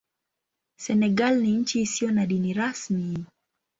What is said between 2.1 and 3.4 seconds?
na dini rasmi.